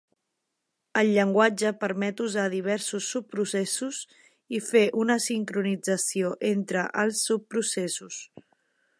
[0.99, 3.99] El llenguatge permet usar diversos subprocessos
[4.59, 8.19] i fer una sincronització entre els subprocessos.